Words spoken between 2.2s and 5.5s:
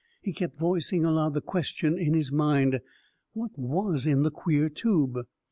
mind; what was in the queer tube?